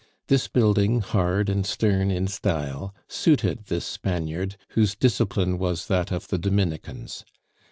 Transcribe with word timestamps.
This 0.29 0.47
building, 0.47 1.01
hard 1.01 1.47
and 1.47 1.63
stern 1.63 2.09
in 2.09 2.25
style, 2.25 2.91
suited 3.07 3.65
this 3.65 3.85
Spaniard, 3.85 4.57
whose 4.69 4.95
discipline 4.95 5.59
was 5.59 5.85
that 5.89 6.11
of 6.11 6.27
the 6.29 6.39
Dominicans. 6.39 7.23